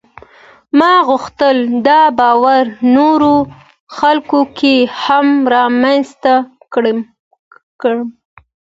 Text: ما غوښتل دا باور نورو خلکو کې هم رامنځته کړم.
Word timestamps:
ما 0.79 0.91
غوښتل 1.09 1.57
دا 1.87 2.01
باور 2.19 2.65
نورو 2.95 3.35
خلکو 3.97 4.39
کې 4.57 4.75
هم 5.03 5.27
رامنځته 5.55 6.33
کړم. 7.81 8.01